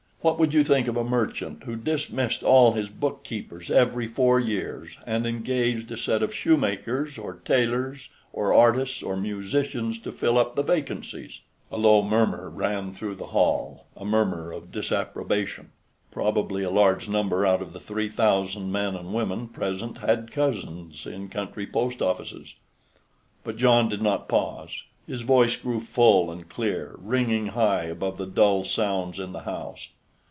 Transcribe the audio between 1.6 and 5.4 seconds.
who dismissed all his book keepers every four years, and